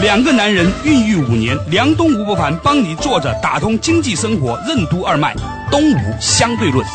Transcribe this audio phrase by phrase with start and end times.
[0.00, 5.34] 两个男人孕育五年，梁东吴伯凡帮你坐着打通经济生活任督二脉，
[5.72, 6.86] 东吴相对论。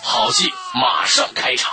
[0.00, 1.72] 好戏马上开场。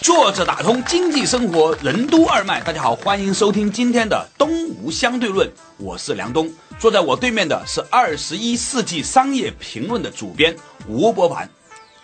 [0.00, 10.54] 坐着打通经济生活任督二脉，大家好，欢迎收听今天的东吴相对论，我是梁东，坐在我对面的是二十一世纪商业评论的主编
[10.86, 11.50] 吴伯凡。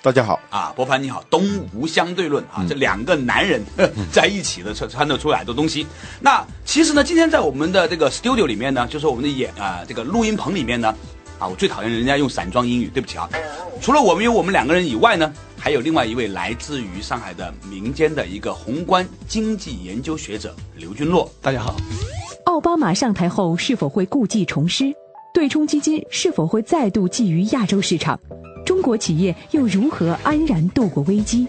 [0.04, 3.62] 大家好啊，博凡你好，东吴相对论啊，这两个男人
[4.12, 5.86] 在一起的穿穿得出来的东西。
[6.20, 10.94] 那其实呢，今天在我们的这个 studio 里面呢，就是我们的演啊这个录音棚里面呢，
[11.38, 13.26] 啊，我最讨厌人家用散装英语，对不起啊。
[13.80, 21.26] 除了我们有我们两个人以外呢，还有另外一位来自于上海的民间的一个宏观经济研究学者刘军洛。
[21.40, 21.76] 大家好。
[22.44, 24.92] 奥巴马上台后是否会故技重施？
[25.32, 28.20] 对冲基金是否会再度觊觎亚洲市场？
[28.74, 31.46] 中国企业又如何安然度过危机？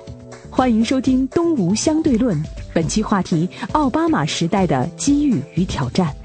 [0.51, 2.37] 欢迎收听《东吴相对论》，
[2.71, 6.15] 本期话题：奥巴马时代的机遇与挑战。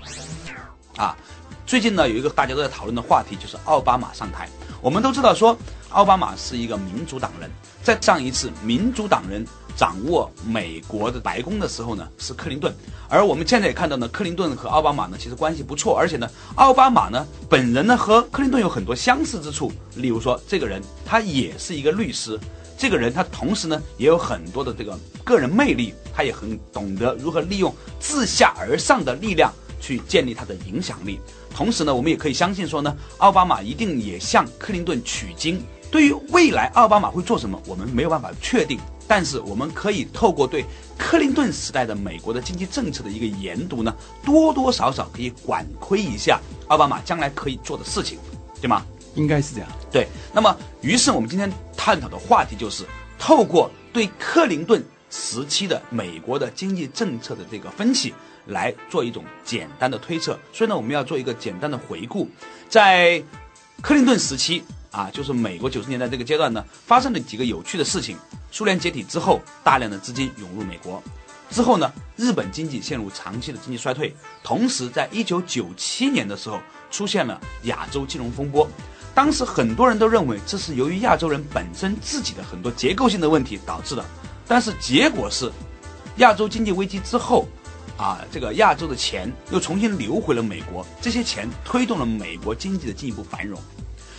[0.96, 1.16] 啊，
[1.64, 4.46] 最近呢有一个大家都在讨论的话题，就是奥巴马上台。
[4.82, 5.56] 我们都知道说，
[5.88, 7.50] 奥巴马是一个民主党人，
[7.82, 9.42] 在上一次民主党人。
[9.76, 12.74] 掌握美国的白宫的时候呢，是克林顿，
[13.08, 22.38] 而我们现在也看到呢，克林顿和奥巴马呢其实关系不错，而且呢，奥巴马呢本人呢和克林顿有很多相似之处，例如说这个人他也是一个律师，
[22.76, 31.18] 这个人他同时呢也有很多的这个个人魅力，他也很懂得如何利用自下而上的力量去建立他的影响力，
[31.54, 35.62] 同时呢，我们也可以相信说呢，奥巴马一定也向克林顿取经。
[35.90, 38.78] 对于未来奥巴马会做什么，我们没有办法确定。
[39.08, 40.64] 但是我们可以透过对
[40.96, 43.92] 克林顿时代的美国的经济政策的一个研读呢，
[44.24, 48.18] 多多少少可以管窥一下奥巴马将来可以做的事情，
[48.60, 48.86] 对吗？
[49.16, 49.68] 应该是这样。
[49.90, 50.06] 对。
[50.32, 52.84] 那么，于是我们今天探讨的话题就是
[53.18, 54.80] 透过对克林顿
[55.10, 58.14] 时期的美国的经济政策的这个分析，
[58.46, 60.38] 来做一种简单的推测。
[60.52, 62.28] 所以呢，我们要做一个简单的回顾，
[62.68, 63.20] 在
[63.80, 64.62] 克林顿时期。
[64.90, 68.16] 啊，就是美国九十年代这个阶段呢，发生了几个有趣的事情。
[68.50, 71.00] 苏联解体之后，大量的资金涌入美国，
[71.48, 74.12] 之后呢，日本经济陷入长期的经济衰退。
[74.42, 76.58] 同时，在一九九七年的时候，
[76.90, 78.68] 出现了亚洲金融风波。
[79.14, 84.04] 当时很多人都认为这是由于亚洲人本身自己的很多结构性的问题导致的，
[84.48, 85.48] 但是结果是，
[86.16, 87.46] 亚洲经济危机之后，
[88.00, 93.60] 啊，这个亚洲的钱又重新流回了美国，这些钱推动了美国经济的进一步繁荣。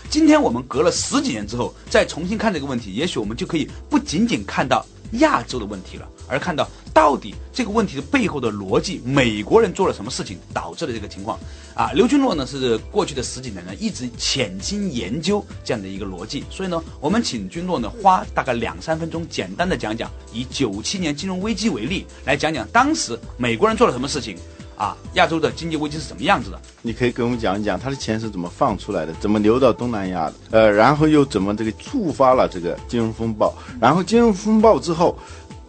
[0.08, 11.38] 今天我们隔了十几年之后再重新看这个问题，也许我们就可以不仅仅看到亚洲的问题了，而看到到底这个问题的背后的逻辑，美国人做了什么事情导致了这个情况。
[11.75, 24.38] 啊，刘军洛呢是过去的十几年呢一直潜心研究这样的一个逻辑，所以呢，我们请军洛呢花大概两三分钟，简单的讲讲以九七年金融危机为例，来讲讲当时美国人做了什么事情。
[24.78, 26.59] 啊，亚洲的经济危机是什么样子的？
[26.81, 30.34] 你可以给我们讲一讲，他的钱是怎么放出来的，怎么流到东南亚的？
[30.50, 33.53] 呃，然后又怎么这个触发了这个金融风暴？
[33.80, 35.16] 然后金融风暴之后，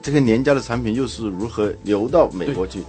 [0.03, 2.81] 这个廉价的产品又是如何流到美国去？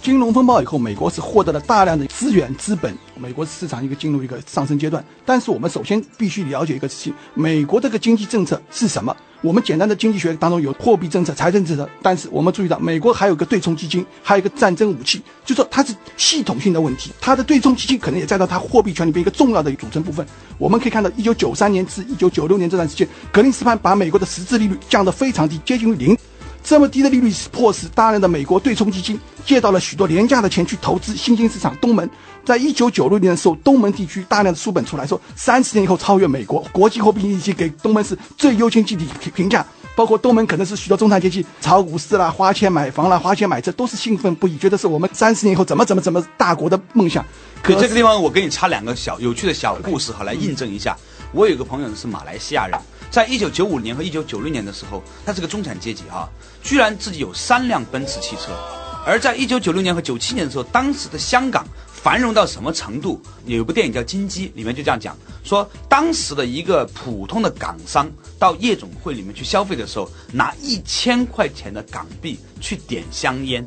[0.00, 5.04] 金融风暴以后，美国是获得了大量的资源资本，美国市场一个进入一个上升阶段。
[5.24, 9.16] 但是我们首先必须了解一个事情：美国这个经济政策是什么？
[9.42, 17.12] 我们简单的经济学当中有货币政策、财政政策，但是我们注意到，美国还有个对冲基金，还有一个战争武器，就说它是系统性的问题。
[17.20, 20.24] 它的对冲基金可能也占到它货币权里边一个重要的组成部分。
[20.58, 26.18] 我们可以看到，一九九三年至一九九六年这段时间，格林斯潘把美国的实质利率降得非常低，接近于零。
[26.72, 32.08] 这么低的利率迫使大量的美国对冲基金借到了许多廉价的钱去投资新兴市场东盟。
[32.46, 36.66] 在一九九六年的时候，东盟地区大量的书本出来说，三十年以后超越美国。
[36.72, 47.22] 国际货币基金给东盟是最优先经济体评价，包括东盟可能是许多中产阶级炒股市啦、花钱买房啦、花钱买车，都是兴奋不已，觉得是我们三十年以后怎么怎么怎么大国的梦想。
[47.62, 50.96] 可这个地方我给你插两个小有趣的小故事哈，来印证一下。
[51.32, 52.78] 我有个朋友是马来西亚人。
[53.12, 56.26] 在一九九五年和一九九六年的时候，他是个中产阶级啊，
[56.62, 58.52] 居然自己有三辆奔驰汽车。
[59.04, 63.20] 而在一九九六年和九七年的时候，当时的香港繁荣到什么程度？
[63.44, 65.14] 有一部电影叫《金鸡》，里面就这样讲，
[65.44, 73.66] 说当时的一个普通的港商到夜总会里面去消费的时候，拿一千块钱的港币去点香烟。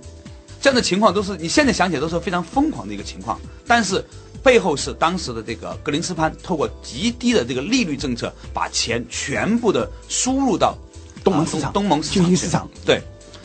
[0.66, 4.04] 这样的情况都是你现在想起来都是非常疯狂的一个情况，但是
[4.42, 10.76] 背后是当时的这个格林斯潘透过极低的这个利率政策，把钱全部的输入到啊
[11.24, 13.00] 东盟市场东盟市场新兴市场对。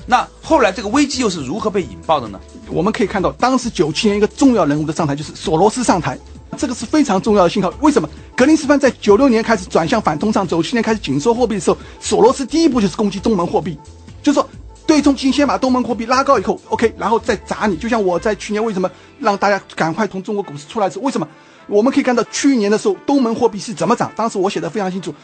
[0.06, 2.40] 那后来这个危机又是如何被引爆的呢？
[2.70, 6.18] 我们可以看到，当时九七年一个重要人物的上台就是索罗斯上台，
[6.56, 7.70] 这个是非常重要的信号。
[7.82, 8.08] 为什么？
[8.34, 13.78] 格林斯潘在九六年开始转向反通胀，九七年开始紧缩货币的时候，索罗斯第一步就是攻击东盟货币，
[14.22, 14.48] 就是说
[14.90, 17.76] 对冲基金先把东盟货币拉高以后，OK，然后再砸你。
[17.76, 18.90] 就像我在去年为什么
[19.20, 21.28] 让大家赶快从中国股市出来是为什么？
[21.68, 25.14] 我们可以看到去年的时候东盟货币是怎么涨，当时我写的非常清楚。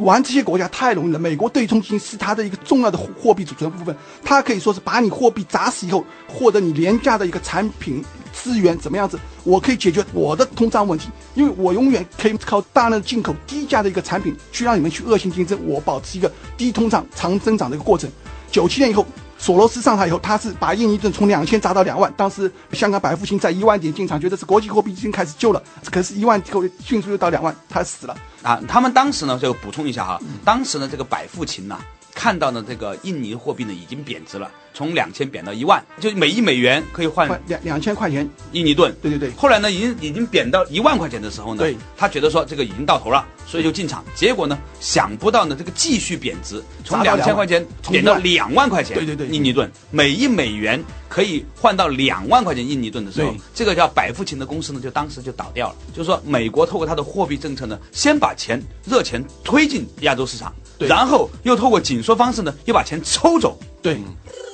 [0.00, 1.18] 玩这些国家太容易了。
[1.18, 9.18] 美国对冲基金是它的一个重要的货币组成部分，它可以说是把你货币砸死以后，获得你廉价的一个产品资源，怎么样子？
[9.42, 18.10] 我可以解决我的通胀问题，因为我永远可以靠大量的进口低价的一个产品去让你们去恶性竞争，我保持一个低通胀、长增长的一个过程。
[18.50, 19.06] 九七年以后，
[19.38, 22.12] 索罗斯上台以后，他是把印尼盾从两千砸到两万。
[22.16, 28.16] 当时香港百富兴在一万点进场，觉得是国际货币基金开始救了，可是一万后迅速又到两万，他死了。
[28.42, 31.78] 啊，他们当时呢，就补充一下哈，当时呢，这个百富勤呐，
[32.14, 38.94] 看到呢，这个印尼货币呢已经贬值了，从两千贬到一万，就每一美元可以换换两两千块钱，印尼盾。
[39.02, 44.04] 对对对，后来呢，已经已经贬到一万块钱的时候呢，对他觉得说这个已经到头了，所以就进场。
[44.14, 55.76] 结果呢，想不到呢，这个继续贬值，从2万两千块钱贬到1万两万块钱，对对对印尼盾，每一美元可以换到两万块钱印尼盾的时候，这个叫百富勤的公司呢，就当时就倒掉了。
[55.92, 63.58] 就是说，美国透过它的货币政策呢，先把钱热钱推进亚洲市场，对然后又透过紧缩方式呢，又把钱抽走。
[63.82, 63.98] 对。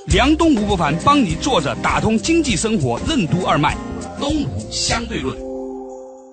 [0.09, 3.75] 梁东吴不凡帮你坐着打通经济生活任督二脉，
[4.21, 5.35] 东吴相对论。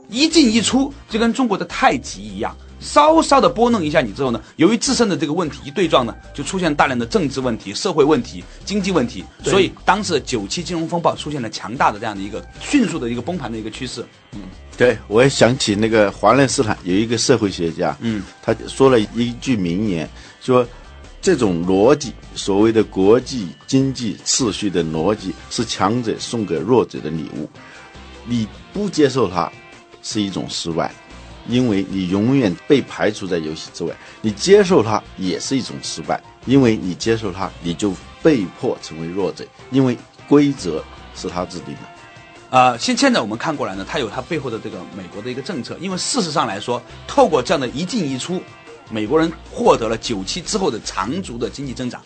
[0.09, 14.05] 一进一出，就跟中国的太极一样，稍稍的拨弄一下你之后呢，由于自身的这个问题一对撞呢，就出现大量的政治问题、社会问题、经济问题，所以当时九七金融风暴出现了强大的这样的一个迅速的一个崩盘的一个趋势。
[14.33, 14.41] 嗯
[14.77, 20.09] 对，我也想起那个华伦斯坦有一个社会学家，嗯，他说了一句名言，
[20.41, 20.67] 说
[21.21, 27.47] 这种逻辑，所谓的国际经济秩序的逻辑，是强者送给弱者的礼物，
[28.25, 29.51] 你不接受它，
[30.01, 30.91] 是一种失败。
[31.47, 33.91] 因为你永远被排除在游戏之外，
[34.21, 39.97] 你接受它也是一种失败，因为你接受它，你就被迫成为弱者，因为
[40.27, 40.83] 规则
[41.15, 41.79] 是他制定的。
[42.51, 48.39] 呃，现现在我们看过来呢，它有它背后的这个美国的一个政策，因为事实上来说，透过这样的一进一出，
[48.91, 52.03] 美国人获得了九七之后的长足的经济增长。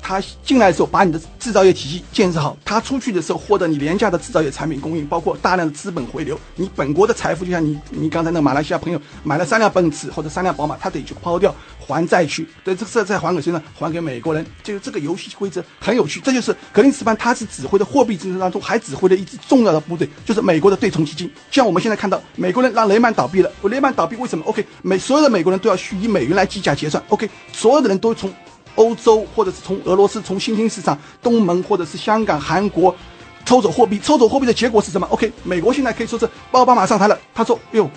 [0.00, 6.38] 他进来的时候把你的制造业体系建设好，他出去的时候获得你廉价的制造业产品供应，包括大量的资本回流。
[6.56, 13.62] 你本国的财富，就像你你刚才那马来西亚朋友买了三辆奔驰或者三辆宝马，他得去抛掉还债去，对，这个再还给谁呢？
[13.78, 14.44] 还给美国人。
[14.62, 21.30] 这个这个游戏规则很有趣，这就是格林斯潘他是指挥的货币政策当中还指挥了一支重要的部队，就是美国的对冲基金。
[21.50, 28.32] 像我们现在看到，美国人让雷曼倒闭了，雷曼倒闭为什么？OK，美所有的美国人都要去以美元来计价结算，OK，所有的人都从。
[28.76, 32.94] 欧洲或者是从俄罗斯、从新兴市场、东盟或者是香港、韩国
[33.44, 37.90] 抽走货币，抽走货币的结果是什么？OK，美国现在可以说是奥巴马上台了，他说：“哎呦，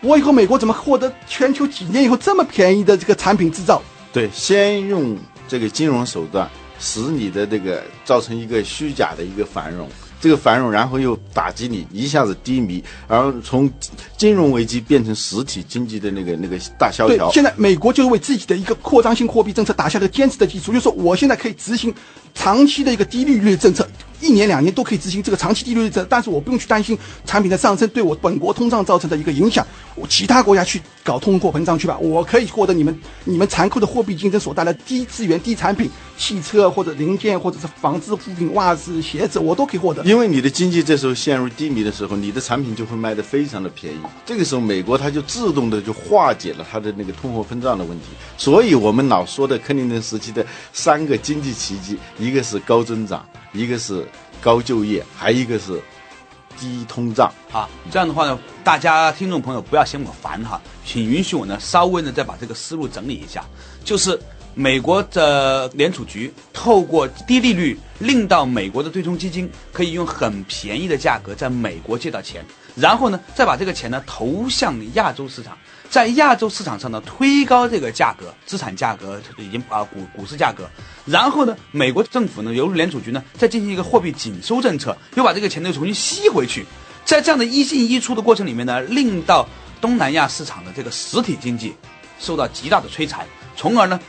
[0.00, 3.82] 我以后美国怎么获得全球几年以后这么便宜的这个产品制造？
[4.12, 5.16] 对，先用
[5.48, 6.48] 这个金融手段
[6.78, 9.88] 使你的这个造成一个虚假的一个繁荣，
[10.24, 13.70] 这个繁荣，然后又打击你一下子低迷，然后从
[14.16, 17.30] 金融危机变成实体经济的那个那个大萧条，。
[17.30, 21.94] 现在美国就是为自己的一个扩张性货币政策打下了坚实的基础，就是说我现在可以执行
[22.34, 23.86] 长期的一个低利率政策，
[24.24, 29.64] 一年两年都可以执行这个长期低利率政策，但是我不用去担心产品的上升对我本国通胀造成的一个影响。
[29.94, 40.02] 我其他国家去搞通货膨胀去吧，我可以获得你们你们残酷的货币竞争所带来的低资源、低产品，汽车或者零件或者是纺织物品、袜子、鞋子，我都可以获得。
[40.04, 43.98] 因为你的经济这时候陷入低迷的时候，你的产品就会卖得非常的便宜。
[44.24, 48.06] 这个时候，美国它就自动的就化解了它的那个通货膨胀的问题。
[48.38, 54.06] 所以我们老说的克林顿时期的三个经济奇迹，一个是高增长，一个是
[54.42, 55.80] 高就业，还一个是
[56.58, 57.32] 低通胀。
[57.52, 63.44] 啊，这样的话呢，大家听众朋友不要嫌我烦哈，请允许我呢稍微呢再把这个思路整理一下，
[63.84, 64.20] 就是
[64.54, 72.44] 美国的联储局透过低利率令到美国的对冲基金可以用很便宜的价格在美国借到钱，
[72.74, 75.56] 然后呢再把这个钱呢投向亚洲市场，
[75.88, 80.68] 在亚洲市场上呢推高这个价格，资产价格已经啊股股市价格，
[81.04, 86.66] 然后呢美国政府呢由联储局呢再进行一个货币紧收政策，又把这个钱呢又重新吸回去。
[87.04, 89.46] 在这样的一进一出的过程里面呢，令到
[89.80, 91.74] 东南亚市场的这个实体经济
[92.18, 94.00] 受到极大的摧残，从而呢，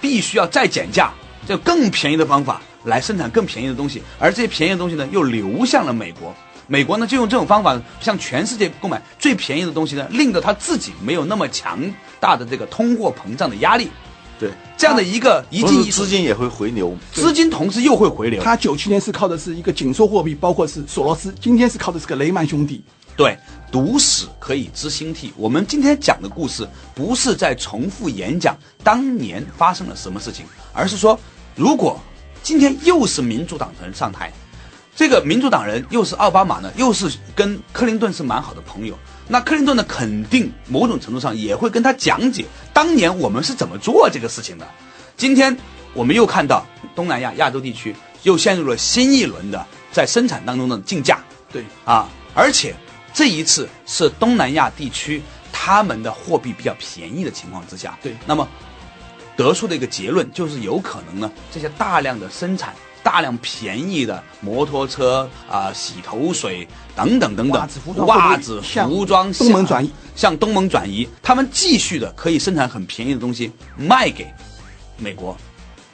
[0.00, 1.12] 必须要再减价，
[1.46, 6.34] 这更便宜的方法来生产更便宜的东西，而这些便宜的东西呢又流向了美国。
[6.70, 11.80] 美国呢就用这种方法向全世界购买最便宜的东西呢，令得他自己没有那么强
[12.20, 13.88] 大的这个通货膨胀的压力。
[14.38, 16.96] 对，这样的一个一进一出资金也会回流。
[17.12, 18.40] 资金同时又会回流。
[18.40, 22.84] 他九七年是靠的是一个紧缩货币，包括是索罗斯，今天是靠的是个雷曼兄弟。
[23.16, 23.36] 对，
[23.72, 25.32] 读史可以知兴替。
[25.36, 31.18] 我们今天讲的故事不是在重复演讲当年发生了什么事情，而是说，
[31.56, 32.00] 如果
[32.44, 34.32] 今天又是民主党人上台，
[34.98, 44.66] 这个民主党人又是奥巴马呢，又是跟克林顿是蛮好的朋友，那克林顿呢，肯定某种程度上也会跟他讲解当年我们是怎么做这个事情的。
[45.16, 45.56] 今天
[45.94, 51.20] 我们又看到东南亚亚洲地区又陷入了新一轮的在生产当中的竞价。
[51.52, 52.74] 对，啊，而且
[53.14, 58.48] 这一次是东南亚地区他们的货币比较便宜的情况之下，对那么
[59.36, 62.74] 得出的一个结论就是有可能呢，这些大量的生产。
[63.02, 74.26] 大量便宜的摩托车啊、洗头水等等等等，袜子服装袜子、向服装东盟转移，向东盟转移，他们继续的可以生产很便宜的东西卖给
[74.96, 75.36] 美国。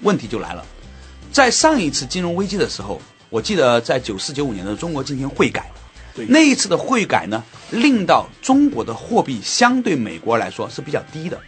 [0.00, 0.64] 问题就来了，
[1.32, 5.70] 在上一次金融危机的时候，我记得在九四九五年的中国进行汇改，
[6.14, 11.40] 对那一次的汇改呢，令到中国的货币相对美国来说是比较低的，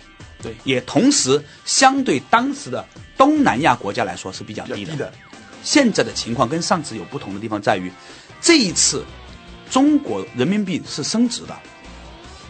[0.42, 2.82] 对，也同时相对当时的
[3.18, 4.76] 东南亚国家来说是比较低的。
[4.76, 5.12] 比较低的。
[5.66, 7.90] 现在的情况跟上次有不同的地方在于，
[8.40, 9.04] 这一次
[9.68, 11.54] 中国人民币是升值的。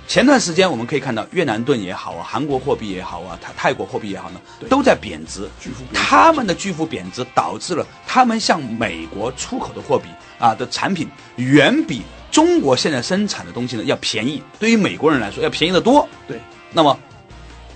[0.06, 5.48] 前段时间我们可以看到越南盾也好啊，韩国货币也好啊，泰泰国货币也好呢，都在贬值。
[5.94, 10.08] 他们的巨幅贬值导致了他们向美国出口的货币
[10.38, 16.06] 啊的产品远比中国现在生产的东西呢要便宜，对于美国人来说要便宜得多。
[16.28, 16.38] 对，
[16.70, 16.96] 那么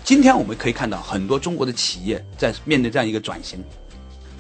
[0.04, 3.64] 今天我们可以看到很多中国的企业在面对这样一个转型，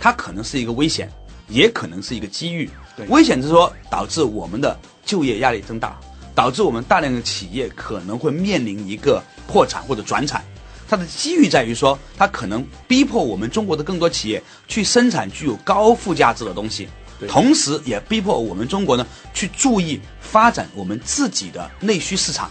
[0.00, 1.08] 它可能是一个危险，
[1.48, 2.68] 也可能是一个机遇。
[2.96, 6.00] 对危险是说导致我们的就业压力增大，
[6.34, 10.42] 导致我们大量的企业可能会面临一个破产或者转产。
[10.88, 16.88] 它的机遇在于说，它可能逼迫我们中国的更多企业去生产具有高附加值的东西，
[17.28, 22.50] 同时也逼迫我们中国呢去注意发展我们自己的内需市场。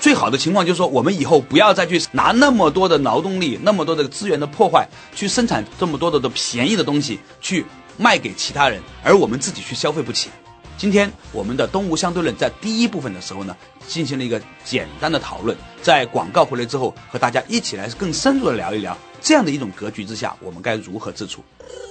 [0.00, 7.66] 最好的情况就是说，我们以后不要再去拿那么多的劳动力、那么多的资源的破坏，去生产这么多的的便宜的东西，去
[7.98, 10.30] 卖给其他人，而我们自己去消费不起。
[10.78, 13.54] 今天我们的东吴相对论在第一部分的时候呢，
[13.86, 21.44] 进行了一个简单的讨论，在广告回来之后，和大家一起来更深入的聊一聊，这样的一种格局之下，我们该如何自处？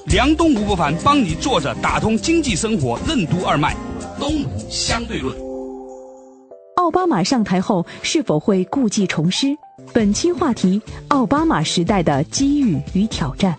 [0.08, 3.78] 梁东吴不凡帮你坐着打通经济生活任督二脉，
[4.20, 5.49] 东吴相对论。
[6.90, 9.56] 奥巴马上台后是否会故技重施？
[9.94, 13.56] 本期话题：奥巴马时代的机遇与挑战。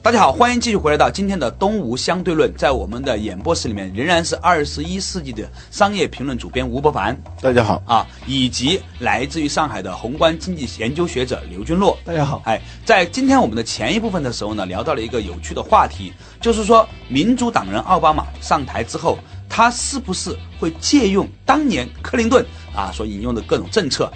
[0.00, 11.98] 大家好，欢迎继续回来到今天的东吴相对论，在我们的演播室里面仍然是二十一世纪的商业评论主编吴伯凡大家好，啊，以及来自于上海的宏观经济研究学者刘军洛。
[12.02, 24.12] 大家好，哎，在今天我们的前一部分的时候呢，聊到了一个有趣的话题，就是说民主党人奥巴马上台之后，他是不是会借用当年克林顿啊所引用的各种政策？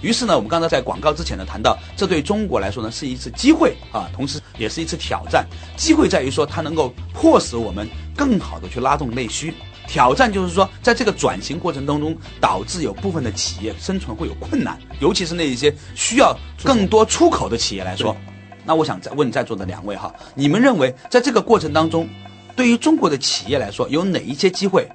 [0.00, 5.46] 于是呢，我们刚才在广告之前呢谈到，这对中国来说呢是一次机会啊，同时也是一次挑战。
[5.76, 9.54] 机会在于说它能够迫使我们更好的去拉动内需。
[9.86, 18.16] 挑战就是说，在这个转型过程当中，导致有部分的企业生存会有困难，尤其是那一些需要更多出口的企业来说。
[18.64, 22.08] 那我想再问在座的两位哈，你们认为在这个过程当中，
[22.56, 24.88] 对于中国的企业来说，有哪一些机会？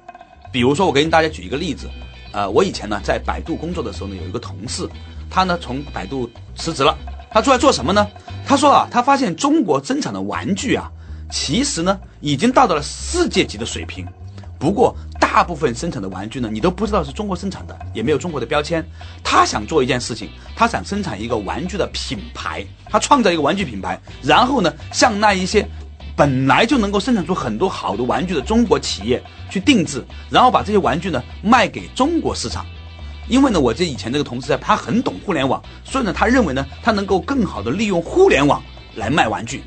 [0.52, 1.88] 比如说，我给大家举一个例子，
[2.32, 4.88] 呃，我以前呢在百度工作的时候呢，有一个同事，
[5.30, 6.96] 他呢从百度辞职了，
[7.30, 8.06] 他出来做什么呢？
[8.46, 10.90] 他说啊，他发现中国生产的玩具啊，
[11.30, 14.06] 其实呢已经到达了世界级的水平，
[14.58, 18.84] 不过大部分生产的玩具呢，你都不知道是中国生产的，也没有中国的标签。
[19.22, 25.64] 他想做一件事情，他想生产一个玩具的品牌，他创造一个玩具品牌，然后呢，向那一些
[26.20, 32.66] 本来就能够生产出很多好的玩具的中国企业去定制，然后把这些玩具呢卖给中国市场。
[33.26, 38.62] 因为呢，我这以前这个同事啊，他很懂互联网，所以呢，他认为呢，他能够更好的利用互联网
[38.96, 39.62] 来卖玩具。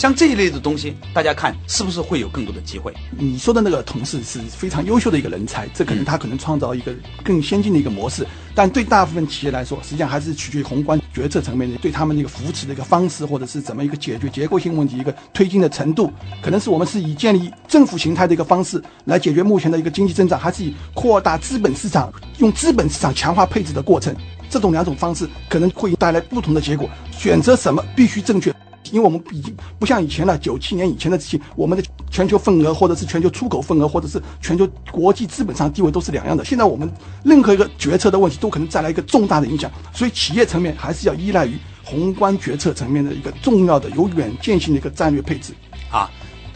[0.00, 2.90] 像这一类的东西，大家看是不是会有更多的机会？
[3.18, 6.90] 你说的那个同事是非常优秀的一个人才，这可能他可能创造一个
[7.22, 24.16] 更先进的一个模式，但对大部分企业来说，实际上还是取决于宏观决策层面的对他们一个扶持的一个方式，或者是怎么一个解决结构性问题一个推进的程度，可能是我们是以建立政府形态的一个方式来解决目前的一个经济增长，还是以扩大资本市场，用资本市场强化配置的过程，
[24.48, 26.88] 这种两种方式可能会带来不同的结果。
[27.12, 28.50] 选择什么必须正确。
[28.90, 36.44] 因为我们已经不像以前了，九七年以前的这些，我们的全球份额或者是全球出口份额或者是全球国际资本上地位都是两样的。
[36.44, 36.90] 现在我们
[37.22, 45.52] 任何一个决策的问题都可能带来一个重大的影响，所以企业层面还是要依赖于宏观决策层面的一个重要的有远见性的一个战略配置。
[45.90, 46.10] 啊，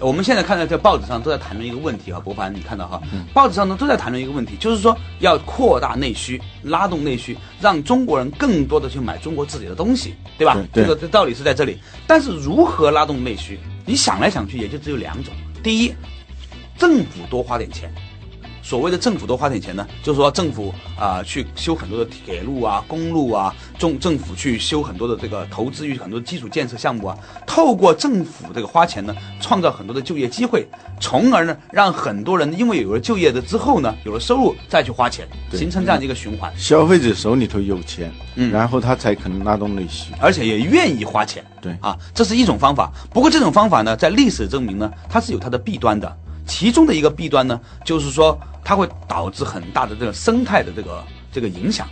[0.04, 3.00] 我们现在看到在报纸上都在谈论一个问题啊，博凡，你看到哈，
[3.32, 10.54] 报纸上呢都在谈论一个问题，就是说要扩大内需，拉动内需，让中国人更多的去买中国自己的东西，对吧？
[10.74, 11.78] 对对这个这道理是在这里。
[12.06, 13.58] 但是如何拉动内需？
[13.86, 15.32] 你想来想去，也就只有两种。
[15.62, 15.94] 第一，
[16.76, 17.90] 政府多花点钱。
[18.64, 30.66] 所谓的政府多花点钱呢，就是说政府啊、去修很多的铁路啊、公路啊，中政府去修很多的这个投资于很多基础建设项目啊，透过政府这个花钱呢，创造很多的就业机会，
[30.98, 40.12] 从而呢让很多人因为有了就业的之后呢，有了收入再去花钱，形成这样的一个循环，消费者手里头有钱，嗯然后他才可能拉动内需。
[40.18, 41.44] 而且也愿意花钱。
[41.60, 42.92] 对啊，这是一种方法。
[43.10, 46.16] 不过这种方法呢，在历史证明呢，它是有它的弊端的。
[46.46, 51.88] 其中的一个弊端呢，就是说它会导致很大的这个生态的这个这个影响。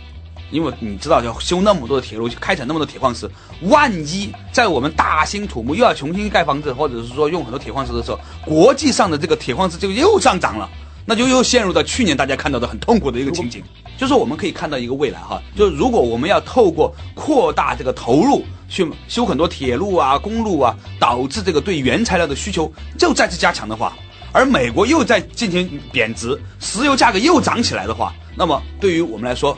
[0.51, 3.27] 因为你知道，要修那么多的铁路，开采那么多铁矿石，
[3.61, 10.69] 万一在我们大兴土木又要重新盖房子，或者是说用很多铁矿石的时候，国际上的这个铁矿石就又上涨了，
[11.07, 13.63] 那就又陷入到去年大家看到的很痛苦的一个情景。
[13.97, 23.93] 就是我们可以看到一个未来哈，就是如果我们要透过扩大这个投入去修很多铁路啊、公路啊，导致这个对原材料的需求又再次加强的话，
[24.33, 29.57] 而美国又在进行贬值，石油价格又涨起来的话，那么对于我们来说，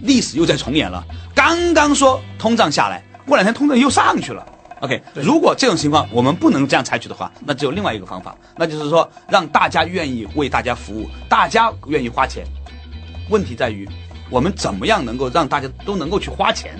[0.00, 1.04] 历史又在重演了。
[1.34, 4.46] 刚刚说通胀下来，过两天通胀又上去了。
[4.80, 12.44] OK，如果这种情况我们不能这样采取的话，那只有另外一个方法，那就是说让大家愿意为大家服务，大家愿意花钱。
[13.28, 13.88] 问题在于，
[14.30, 16.74] 我们怎么样能够让大家都能够去花钱？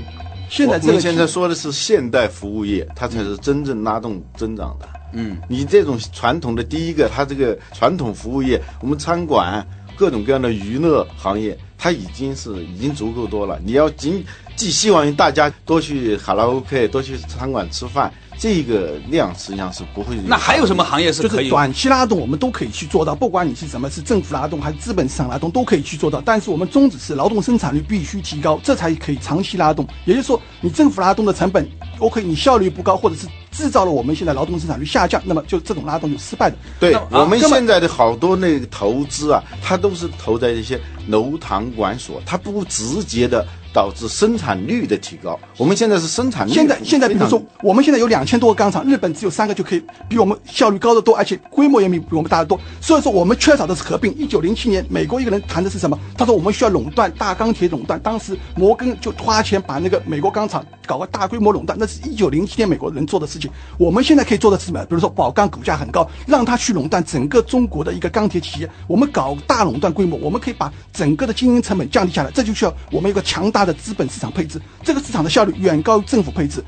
[0.48, 4.88] 现在这个现在说的是现代服务业，它才是真正拉动增长的。
[5.12, 9.66] 嗯，你这种传统的第一个，它这个传统服务业，我们餐馆
[9.96, 13.60] 各种各样的娱乐行业，它已经是已经足够多了。
[13.64, 14.24] 你要仅
[14.56, 20.16] 寄希望于大家多去卡拉 OK，多去餐馆吃饭，这个量实际上是不会。
[20.26, 21.48] 那还有什么行业是就是可以？
[21.48, 26.20] 短期拉动，我们都可以去做到，不管你是什么，是政府拉动还是资本市场拉动，都可以去做到。
[26.24, 29.86] 但是我们宗旨是劳动生产率必须提高，这才可以长期拉动。
[30.04, 31.68] 也就是说，你政府拉动的成本
[31.98, 36.56] ，OK，你效率不高，或者是制造了我们现在劳动生产率下降，那么就这种拉动就失败的。
[36.80, 45.38] 对我们啊现在的好多那个投资啊，它都是投在一些楼堂馆所，它不直接的导致生产率的提高。
[45.56, 52.58] 我们现在是生产率现在现在比如说，我们现在有两千多个钢厂，日本只有三个就可以比我们效率高得多，而且规模也比比我们大得多。
[52.80, 54.12] 所以说我们缺少的是合并。
[54.16, 55.98] 一九零七年，美国一个人谈的是什么？
[56.16, 57.98] 他说我们需要垄断大钢铁垄断。
[58.00, 63.50] 当时摩根就花钱把那个美国钢厂搞个大规模垄断，那是一九零七年美国人做的事情。
[63.78, 64.84] 我们现在可以做的是什么？
[64.84, 68.68] 比如说宝钢股价很高，让它去垄断整个中国的一个钢铁企业。
[68.86, 72.30] 我们搞大垄断规模，我们可以把整个的经营成本降低下来。
[72.32, 76.64] 这就需要我们一个强大的资本市场配置，这个市场的效率远高于政府配置。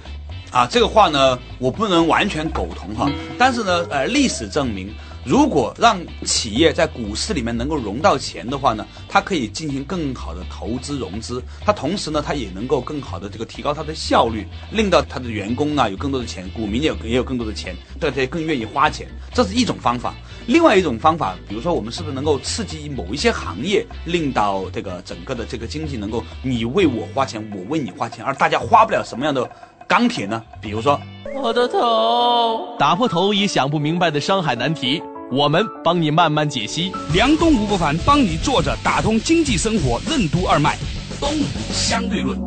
[0.51, 3.11] 啊，这个话呢，我不能完全苟同哈。
[3.37, 20.15] 但是呢，呃，历史证明，如果让企业在股市里面能够融到钱的话呢，它可以进行更好的投资融资，它同时呢，它也能够更好的这个提高它的效率，令到它的员工啊有更多的钱，股民也有也有更多的钱，大家也更愿意花钱，这是一种方法。
[20.47, 29.49] 另外一种方法，比如说我们是不是能够刺激某一些行业，令到这个整个的这个经济能够你为我花钱，我为你花钱，而大家花不了什么样的
[29.89, 30.43] 钢铁呢？
[30.61, 31.01] 比如说，
[31.35, 35.03] 我的头，打破头也想不明白的商海难题，
[35.33, 36.93] 我们帮你慢慢解析。
[37.15, 40.77] 梁东吴不凡帮你坐着打通经济生活任督二脉，
[41.19, 42.39] 东吴相对论。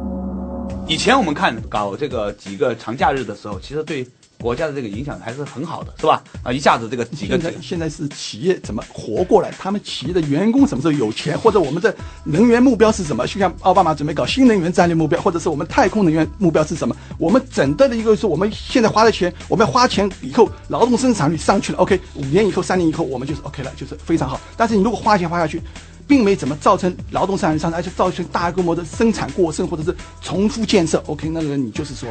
[0.88, 4.08] 以前我们看搞这个几个长假日的时候，其实对
[4.39, 6.23] 国家的这个影响还是很好的，是吧？
[6.43, 13.26] 啊，一下子这个几个现在现在是企业怎么活过来，他们企业的员工什么时候有钱，或者我们的能源目标是什么？
[13.26, 16.95] 就像奥巴马准备搞新能源战略目标，或者是我们太空能源目标是什么？
[17.17, 24.39] 我们整个的一个是我们现在花的钱，我们要花钱以后劳动生产率上去了，OK，五年以后、三年以后我们就是 OK 了，就是非常好。
[24.56, 25.62] 但是你如果花钱花下去，
[26.08, 32.08] 并没怎么造成劳动生产率上升，而且造成大规模的生产过剩或者是重复建设，OK，那个你就是说。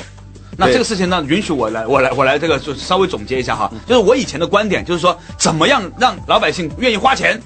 [0.57, 7.41] 那这个事情呢，允许我来，我来，我来这个就稍微总结一下哈，就是我以前的观点，就是说怎么样让老百姓愿意花钱，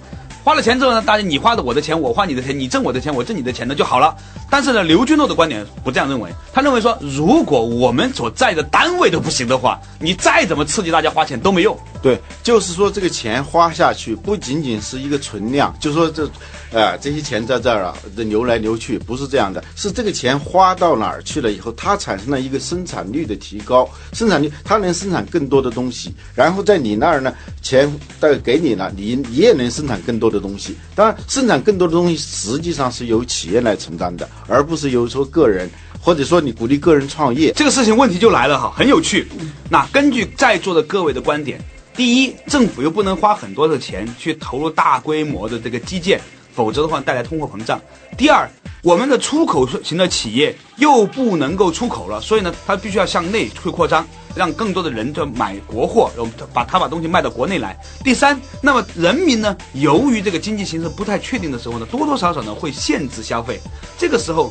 [0.45, 4.15] 花了钱之后呢，大家你花的我的钱，我花你的钱，你挣我的钱，我挣你的钱呢就好了。
[4.49, 11.77] 但是呢，刘军诺的观点不这样认为，他认为说，如果我们所在的单位都不行的话，你再怎么刺激大家花钱都没用。
[12.03, 16.27] 对，就是说这个钱花下去不仅仅是一个存量，就说这，
[16.73, 30.75] 呃，这些钱在这儿啊，这流来流去，不是这样的，是这个钱花到哪儿去了以后，它产生了一个生产率的提高，生产率它能生产更多的东西，然后在你那儿呢，钱带给你了，你你也能生产更多的东西。
[30.95, 35.69] 当然，生产更多的东西实际上是由企业来承担的，而不是由说个人，
[36.01, 37.53] 或者说你鼓励个人创业。
[37.53, 39.29] 这个事情问题就来了哈，很有趣。
[39.69, 41.63] 那根据在座的各位的观点，
[41.95, 46.21] 第一，政府又不能花很多的钱去投入大规模的这个基建，
[46.53, 47.81] 否则的话带来通货膨胀。
[48.17, 48.49] 第二，
[48.83, 57.77] 我们的出口型的企业又不能够出口了，所以呢，它必须要向内去扩张，让更多的人就买国货，我们把它把东西卖到国内来。
[58.03, 63.61] 第三，那么人民呢，由于这个经济形势不太确定的时候呢，多多少少呢会限制消费，
[63.99, 64.51] 这个时候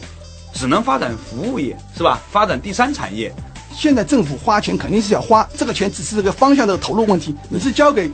[0.53, 2.21] 只能发展服务业，是吧？
[2.29, 3.33] 发展第三产业。
[3.73, 7.35] 现在政府花钱肯定是要花，这个钱只是这个方向的投入问题。
[7.49, 8.09] 你是交给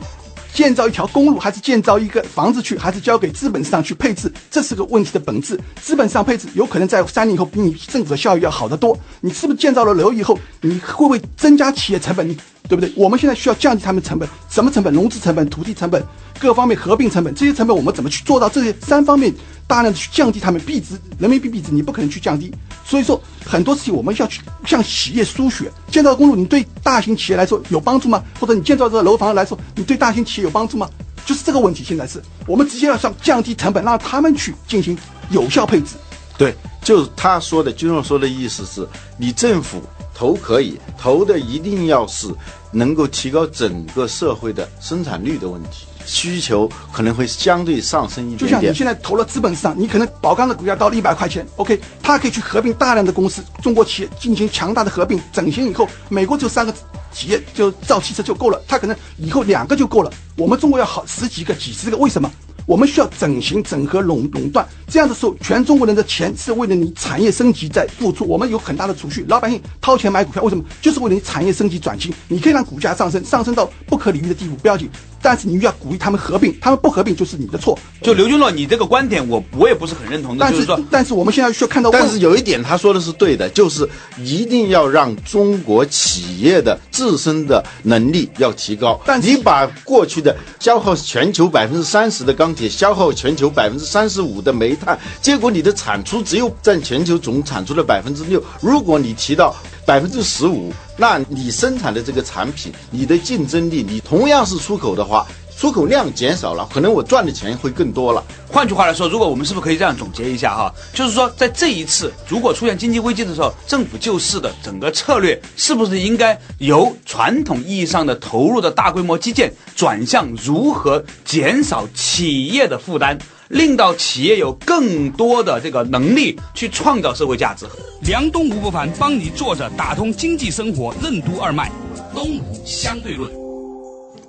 [0.52, 4.32] 建造一条公路，还是建造一个房子去，还是交给资本市场去配置？
[4.50, 5.58] 这是个问题的本质。
[5.82, 8.96] 资本市场配置有可能在三年以后比你政府的效益要好得多。
[9.20, 12.36] 你是不是建造了楼以后，你会不会增加企业成本？
[12.68, 12.92] 对不对？
[12.96, 14.92] 我们现在需要降低他们成本，什么成本？
[14.92, 16.02] 融资成本、土地成本、
[16.36, 19.32] 各方面合并成本，这些成本我们怎么去做到这些三方面
[19.68, 20.98] 大量的去降低他们币值？
[21.20, 22.52] 人民币币值你不可能去降低，
[22.86, 25.70] 所以说很多事情我们要去向企业输血。
[25.90, 28.22] 建造公路，你对大型企业来说有帮助吗？
[28.38, 30.88] 或者你建造这个楼房来说，你对大型企业有帮助吗？
[31.26, 31.82] 就是这个问题。
[31.82, 34.96] 现在是我们直接要向降低成本，让他们去进行
[35.30, 35.96] 有效配置。
[36.38, 39.82] 对，就是他说的，军总说的意思是你政府
[40.14, 42.28] 投可以投的，一定要是
[42.70, 48.72] 能够提高整个社会的生产率的问题，需求可能会相对上升一点就像你。
[48.72, 56.72] 现在投了资本市场，你可能宝钢的股价到了一百块钱，OK，它可以去合并大量的公司，中国企业进行强大的合并整形以后，美国只有三个
[57.12, 62.30] 企业就造汽车就够了，它可能以后两个就够了，我们中国要好十几个、几十个，为什么？
[62.66, 68.26] 我们需要整形、整合、垄垄断，这样的时候，全中国人的钱是为了你产业升级在付出。
[68.26, 70.64] 我们有很大的储蓄，老百姓掏钱买股票，为什么？
[70.82, 72.12] 就是为了你产业升级转型。
[72.26, 74.90] 你可以让股价上升，上升到不可理喻的地步，不要紧，
[75.26, 77.76] 但是你又要鼓励他们合并，他们不合并就是你的错。
[78.00, 89.00] 就刘军洛，你这个观点我我也不是很认同的，但就是说，但是我们现在需要看到，但是有一点他说的是对的，就是一定要让中国企业的自身的能力要提高。
[89.04, 98.40] 但是你把过去的消耗全球百分之三十的钢铁，消耗全球百分之三十五的煤炭，结果你的产出只有占全球总产出的百分之六。
[98.60, 99.52] 如果你提到
[99.86, 105.24] 百分之十五，那你生产的这个产品，你的竞争力，你同样是出口的话，
[105.56, 108.22] 出口量减少了，可能我赚的钱会更多了。
[108.48, 110.74] 换句话来说，如果我们是不是可以这样总结一下哈？
[110.92, 123.16] 就是说，在这一次如果出现经济危机的时候，政府救市的整个策略是不是应该由传统意义上的投入的大规模基建，转向如何减少企业的负担，
[123.48, 127.64] 令到企业有更多的这个能力去创造社会价值？
[128.02, 131.70] 梁东吴不凡帮你坐着打通经济生活任督二脉，
[132.14, 133.30] 东吴相对论。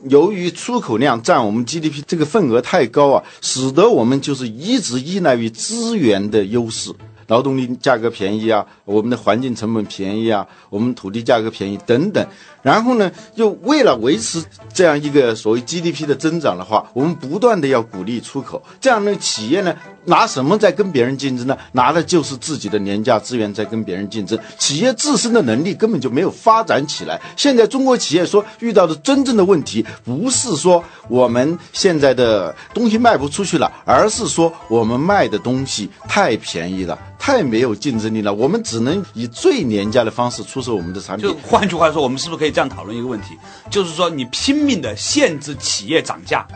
[0.10, 6.92] 由于出口量占我们 GDP 这个份额太高啊，使得我们就是一直依赖于资源的优势，
[7.28, 12.26] 劳动力价格便宜啊，我们的环境成本便宜啊，我们土地价格便宜等等。
[12.64, 19.74] 然后呢，又为了维持这样一个所谓 GDP 的增长的话，我们不断的要鼓励出口，这样呢，企业呢
[20.06, 21.58] 拿什么在跟别人竞争呢？
[21.74, 27.22] 拿的就是自己的廉价资源在跟别人竞争，企业自身的能力根本就没有发展起来。
[27.38, 41.36] 现在中国企业说遇到的真正的问题，不是说我们现在的东西卖不出去了，而是说我们卖的东西太便宜了，太没有竞争力了，我们只能以最廉价的方式出售我们的产品就。
[41.48, 43.38] 换句话说，我们是不是可以这样讨论一个问题？
[43.70, 46.48] 就是说，你拼命的限制企业涨价，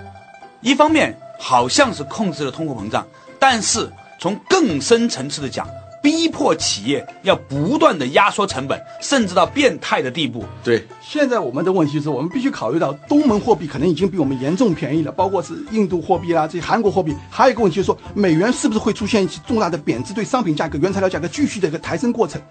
[0.62, 3.05] 一方面好像是控制了通货膨胀，
[3.39, 5.67] 但是从更深层次的讲，
[6.01, 10.43] 逼迫企业要不断的压缩成本，甚至到变态的地步。
[10.63, 17.13] 对，现在我们的问题是，我们必须考虑到东盟货币可能已经比我们严重便宜了，包括是印度货币啦，这些韩国货币。
[17.30, 22.41] 还有一个问题就是说，美元是不是会出现一些重大的贬值，对商品价格、原材料价格继续的一个抬升过程？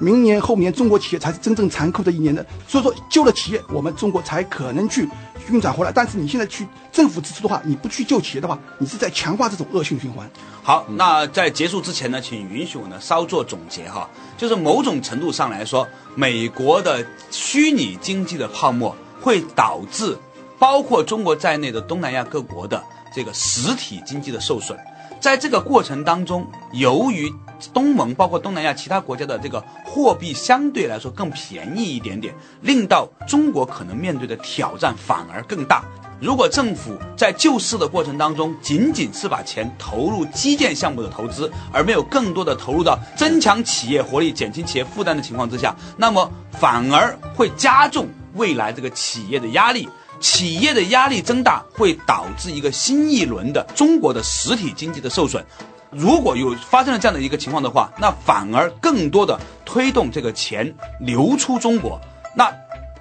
[0.00, 2.44] 明年后年，中国企业才是真正残酷的一年的。
[2.66, 5.08] 所以说，救了企业，我们中国才可能去
[5.48, 5.92] 运转回来。
[5.92, 10.28] 但是你现在去政府支出的话，你不去救企业的话，你是在强化这种恶性循环。
[10.60, 20.16] 好，那在结束之前呢，请允许我呢稍作总结哈，就是某种程度上来说，美国的虚拟经济的泡沫会导致
[20.58, 22.82] 包括中国在内的东南亚各国的
[23.14, 24.78] 这个实体经济的受损。
[25.20, 27.28] 在这个过程当中，由于
[27.74, 35.82] 东盟包括东南亚其他国家的这个货币相对来说更便宜一点点，令到中国可能面对的挑战反而更大。
[36.20, 49.88] 如果政府在救市的过程当中，仅仅是把钱投入基建项目的投资，而没有更多的投入到增强企业活力、减轻企业负担的情况之下，那么反而会加重未来这个企业的压力。
[50.18, 55.46] 企业的压力增大，会导致一个新一轮的中国的实体经济的受损。
[55.92, 62.00] 如果有发生了这样的一个情况的话，那反而更多的推动这个钱流出中国。
[62.34, 62.52] 那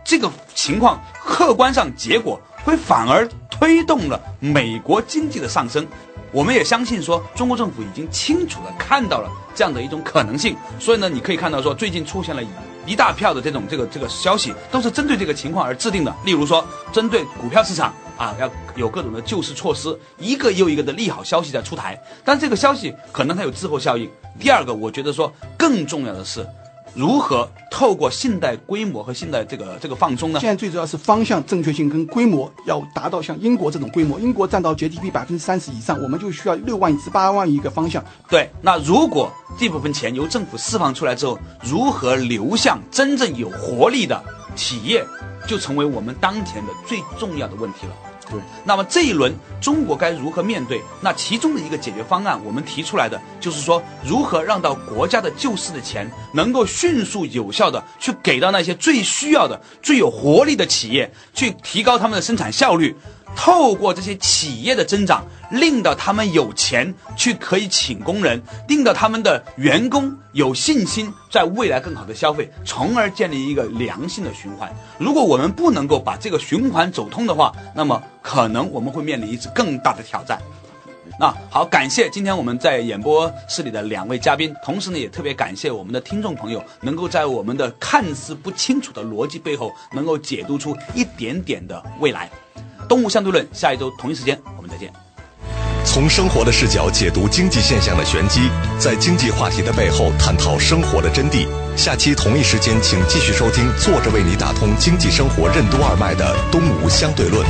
[0.05, 5.87] 这个情况客观上结果会反而推动了美国经济的上升。
[6.33, 10.53] 我们也相信说，中国政府已经清楚的看到了这样的一种可能性。
[10.77, 12.43] 所以呢，你可以看到说，最近出现了。
[12.85, 16.13] 一大票的这种这个这个消息都是针对这个情况而制定的。
[16.25, 21.97] 例如说，针对股票市场啊，要有各种的救市措施，一个又一个的利好消息在出台。
[22.25, 24.09] 但这个消息可能它有滞后效应。
[24.37, 26.45] 第二个，我觉得说更重要的是。
[26.97, 30.39] 如何透过信贷规模和信贷这个这个放松呢？
[30.39, 38.03] 现在最主要是方向正确性跟规模要达到像英国这种规模，英国占到 GDP 百分之三十以上，我们就需要六万亿至八万亿一个方向。
[38.27, 44.19] 对，那如果这部分钱由政府释放出来之后，如何流向真正有活力的
[44.55, 45.05] 企业，
[45.47, 47.93] 就成为我们当前的最重要的问题了。
[48.63, 50.81] 那么这一轮中国该如何面对？
[51.01, 62.95] 那其中的一个解决方案，我们提出来的就是说，如何让到国家的救市的钱能够迅速有效的去给到那些最需要的、最有活力的企业，去提高他们的生产效率。
[63.35, 74.73] 透过这些企业的增长，令到他们有钱去可以请工人，令到他们的员工有信心在未来更好的消费，从而建立一个良性的循环。
[74.97, 80.41] 如果我们不能够把这个循环走通的话，那么可能我们会面临一次更大的挑战。
[81.19, 92.29] 那好，感谢今天我们在演播室里的两位嘉宾，同时呢，也特别感谢我们的听众朋友，能够在我们的看似不清楚的逻辑背后，能够解读出一点点的未来。
[92.87, 94.91] 东吴相对论，下一周同一时间我们再见。
[95.85, 101.47] 从生活的视角解读经济现象的玄机，在经济话题的背后探讨生活的真谛。
[101.77, 107.45] 下期同一时间，请继续收听，坐着为你打通经济生活任督二脉的东吴相对论。